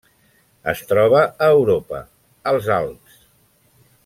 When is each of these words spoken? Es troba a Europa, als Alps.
Es 0.71 0.81
troba 0.91 1.21
a 1.25 1.51
Europa, 1.59 2.01
als 2.53 2.75
Alps. 2.81 3.23